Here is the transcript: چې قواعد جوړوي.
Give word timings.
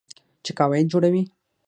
چې 0.43 0.51
قواعد 0.59 0.87
جوړوي. 0.93 1.23